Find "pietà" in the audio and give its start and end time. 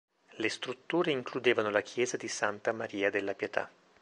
3.35-3.69